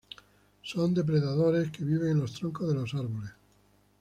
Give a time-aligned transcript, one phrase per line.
[0.63, 3.33] Son depredadores que viven en los troncos de los árboles.